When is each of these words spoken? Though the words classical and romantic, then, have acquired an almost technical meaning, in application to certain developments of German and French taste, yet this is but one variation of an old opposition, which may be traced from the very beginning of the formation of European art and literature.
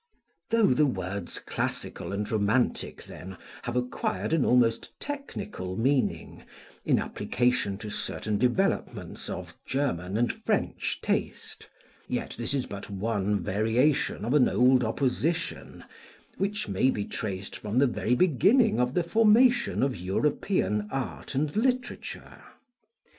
Though 0.49 0.65
the 0.65 0.87
words 0.87 1.37
classical 1.37 2.11
and 2.11 2.27
romantic, 2.31 3.03
then, 3.03 3.37
have 3.61 3.75
acquired 3.75 4.33
an 4.33 4.43
almost 4.43 4.99
technical 4.99 5.77
meaning, 5.77 6.43
in 6.83 6.97
application 6.97 7.77
to 7.77 7.91
certain 7.91 8.39
developments 8.39 9.29
of 9.29 9.55
German 9.63 10.17
and 10.17 10.33
French 10.33 11.01
taste, 11.03 11.69
yet 12.07 12.31
this 12.31 12.55
is 12.55 12.65
but 12.65 12.89
one 12.89 13.41
variation 13.43 14.25
of 14.25 14.33
an 14.33 14.49
old 14.49 14.83
opposition, 14.83 15.83
which 16.39 16.67
may 16.67 16.89
be 16.89 17.05
traced 17.05 17.55
from 17.55 17.77
the 17.77 17.85
very 17.85 18.15
beginning 18.15 18.79
of 18.79 18.95
the 18.95 19.03
formation 19.03 19.83
of 19.83 19.95
European 19.95 20.87
art 20.89 21.35
and 21.35 21.55
literature. 21.55 22.41